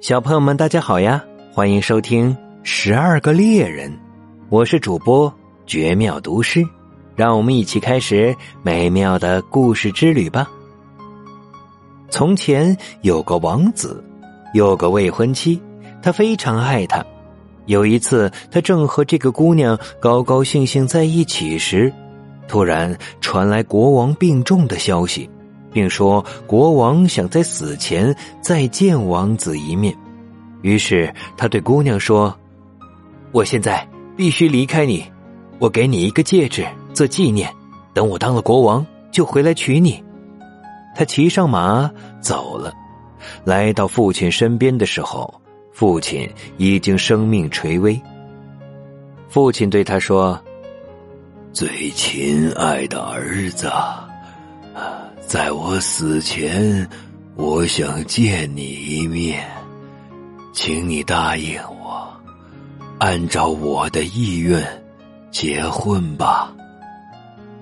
[0.00, 1.24] 小朋友们，大家好呀！
[1.52, 2.30] 欢迎收听
[2.62, 3.90] 《十二个猎人》，
[4.50, 5.32] 我是主播
[5.64, 6.62] 绝妙读诗，
[7.16, 10.48] 让我们一起开始美妙的故事之旅吧。
[12.10, 14.04] 从前有个王子，
[14.52, 15.60] 有个未婚妻，
[16.02, 17.04] 他非常爱她。
[17.64, 21.90] 有一次，他正和这个姑娘高高兴兴在一起时，
[22.46, 25.28] 突然传来国王病重的消息。
[25.76, 29.94] 并说国王想在死前再见王子一面，
[30.62, 32.34] 于是他对姑娘说
[33.30, 35.04] ：“我现在必须离开你，
[35.58, 37.52] 我给你一个戒指做纪念，
[37.92, 40.02] 等我当了国王就回来娶你。”
[40.96, 41.90] 他骑上马
[42.22, 42.72] 走了，
[43.44, 45.38] 来到父亲身边的时候，
[45.74, 48.00] 父亲已经生命垂危。
[49.28, 50.42] 父亲对他说
[51.52, 53.70] ：“最亲爱的儿子。”
[55.26, 56.88] 在我死前，
[57.34, 59.44] 我想见你一面，
[60.52, 62.08] 请你答应我，
[62.98, 64.64] 按照我的意愿
[65.32, 66.54] 结婚吧。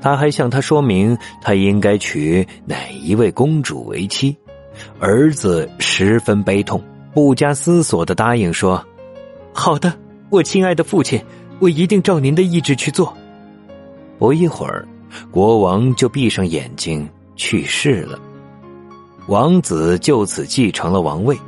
[0.00, 4.34] 他还向他说明他应该娶哪一位公主为妻。
[4.98, 8.82] 儿子十分悲痛，不加思索的答应说
[9.52, 9.92] ：“好的，
[10.30, 11.22] 我亲爱的父亲，
[11.58, 13.14] 我一定照您的意志去做。”
[14.18, 14.88] 不一会儿，
[15.30, 17.06] 国王就闭上眼睛。
[17.40, 18.18] 去世了，
[19.26, 21.38] 王子就此继承了王位。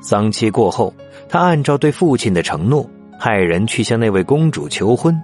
[0.00, 0.94] 丧期过后，
[1.28, 5.20] 他按照对父亲的承诺，派人去向那位公主求婚。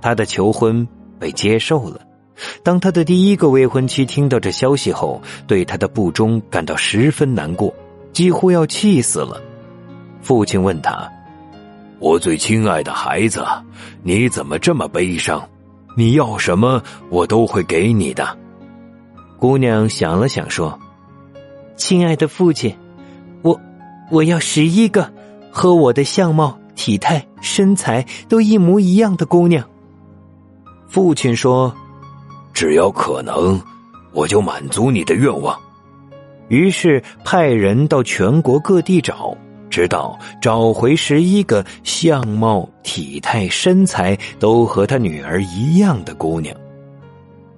[0.00, 0.88] 他的求婚
[1.18, 2.00] 被接受了。
[2.62, 7.70] 当他的第一个未婚妻听到这消息后，对他的不忠感到十分难过，
[8.14, 9.42] 几乎要气死了。
[10.22, 11.06] 父亲问他
[12.00, 13.44] ：“我最亲爱的孩子，
[14.02, 15.46] 你怎么这么悲伤？
[15.98, 18.26] 你要什么，我都会给你的。”
[19.40, 20.78] 姑娘想了想，说
[21.74, 22.76] ：“亲爱的父亲，
[23.40, 23.58] 我
[24.10, 25.10] 我要十一个
[25.50, 29.66] 和我的相貌、体态、身材都一模一样的姑娘。”
[30.88, 31.74] 父亲说
[32.52, 33.58] ：“只要可能，
[34.12, 35.58] 我就满足你的愿望。”
[36.48, 39.34] 于是派人到全国各地找，
[39.70, 46.54] 直到找回十一个相貌、体态、身材都和他女儿一样的姑娘。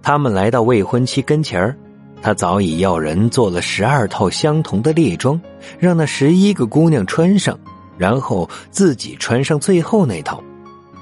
[0.02, 1.76] 他们来到未婚妻跟前儿，
[2.20, 5.40] 他早已要人做了十二套相同的猎装，
[5.78, 7.58] 让那十一个姑娘穿上，
[7.96, 10.42] 然后自己穿上最后那套。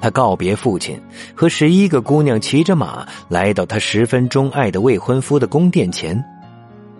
[0.02, 0.98] 他告别父亲，
[1.34, 6.22] 和十一个姑娘骑着马来到他十分钟爱的未婚夫的宫殿前。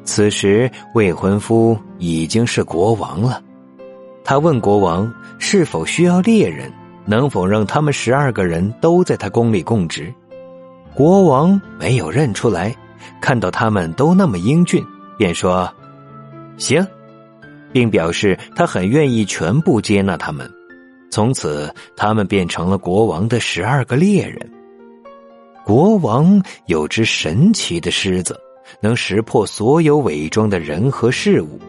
[0.04, 3.42] 此时，未婚夫已经是国王了。
[4.24, 6.70] 他问国王是否需要猎人，
[7.04, 10.12] 能否让他们十二个人都在他宫里供职。
[10.94, 12.74] 国王没有认出来，
[13.20, 14.84] 看到他们都那么英俊，
[15.16, 15.72] 便说
[16.58, 16.86] ：“行。”
[17.72, 20.50] 并表示他很愿意全部接纳他们。
[21.10, 24.50] 从此，他们变成了国王的十二个猎人。
[25.64, 28.38] 国王有只神奇的狮子，
[28.80, 31.60] 能识破所有伪装的人和事物。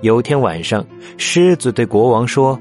[0.00, 0.84] 有天晚上，
[1.18, 2.58] 狮子对国王说：“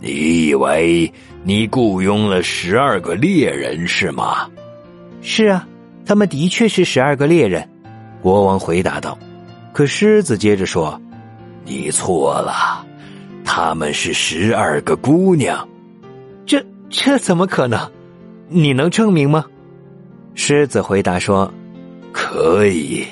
[0.00, 1.12] 你以为
[1.44, 4.50] 你雇佣了十二个猎人是吗？”
[5.26, 5.66] 是啊，
[6.04, 7.66] 他们的确是十二个猎人。
[8.20, 9.18] 国王回答道。
[9.72, 11.00] 可狮子接着说
[11.64, 12.86] ：“你错了，
[13.42, 15.66] 他们是十二个姑娘。”
[16.46, 17.90] 这这怎么可能？
[18.48, 19.46] 你能证明吗？
[20.34, 21.52] 狮子回答说
[22.12, 23.04] ：“可以。”